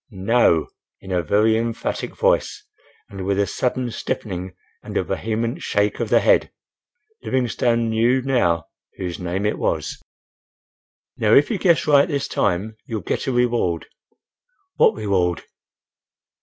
"No!!" 0.09 0.65
in 0.99 1.11
a 1.11 1.21
very 1.21 1.55
emphatic 1.55 2.15
voice 2.17 2.63
and 3.07 3.23
with 3.23 3.37
a 3.39 3.45
sudden 3.45 3.91
stiffening 3.91 4.55
and 4.81 4.97
a 4.97 5.03
vehement 5.03 5.61
shake 5.61 5.99
of 5.99 6.09
the 6.09 6.21
head. 6.21 6.49
Livingstone 7.21 7.87
knew 7.91 8.19
now 8.23 8.63
whose 8.97 9.19
name 9.19 9.45
it 9.45 9.59
was. 9.59 10.01
"Now, 11.17 11.35
if 11.35 11.51
you 11.51 11.59
guess 11.59 11.85
right 11.85 12.07
this 12.07 12.27
time, 12.27 12.77
you'll 12.87 13.01
get 13.01 13.27
a 13.27 13.31
reward." 13.31 13.85
"What 14.77 14.95
reward?" 14.95 15.43